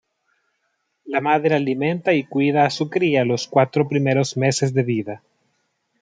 La 1.05 1.21
madre 1.21 1.53
alimenta 1.53 2.11
y 2.13 2.23
cuida 2.23 2.65
a 2.65 2.71
su 2.71 2.89
cría 2.89 3.23
los 3.23 3.47
cuatro 3.47 3.87
primeros 3.87 4.35
meses 4.35 4.73
de 4.73 4.81
vida. 4.81 5.21